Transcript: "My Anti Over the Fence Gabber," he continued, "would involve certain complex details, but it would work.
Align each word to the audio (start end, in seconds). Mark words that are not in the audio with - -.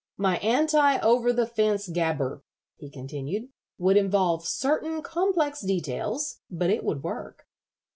"My 0.17 0.37
Anti 0.37 0.97
Over 1.03 1.31
the 1.31 1.45
Fence 1.45 1.87
Gabber," 1.87 2.41
he 2.75 2.89
continued, 2.89 3.49
"would 3.77 3.97
involve 3.97 4.47
certain 4.47 5.03
complex 5.03 5.61
details, 5.61 6.39
but 6.49 6.71
it 6.71 6.83
would 6.83 7.03
work. 7.03 7.45